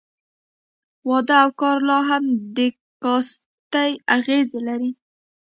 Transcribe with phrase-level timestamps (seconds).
[1.09, 2.23] واده او کار لا هم
[2.55, 2.57] د
[3.03, 4.91] کاستي اغېز لري.